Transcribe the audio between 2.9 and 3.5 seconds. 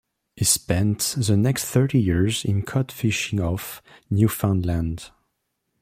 fishing